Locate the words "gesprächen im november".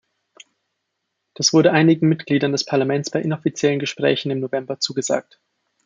3.77-4.79